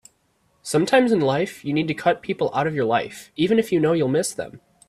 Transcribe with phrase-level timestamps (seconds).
[0.63, 3.79] Sometimes in life you need to cut people out of your life even if you
[3.79, 4.59] know you'll miss them.